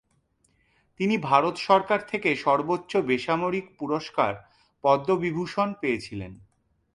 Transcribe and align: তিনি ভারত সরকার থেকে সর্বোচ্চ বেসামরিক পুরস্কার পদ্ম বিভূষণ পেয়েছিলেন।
তিনি 0.99 1.15
ভারত 1.21 1.55
সরকার 1.59 1.99
থেকে 2.07 2.29
সর্বোচ্চ 2.35 2.91
বেসামরিক 3.09 3.65
পুরস্কার 3.79 4.31
পদ্ম 4.83 5.09
বিভূষণ 5.15 5.69
পেয়েছিলেন। 5.73 6.31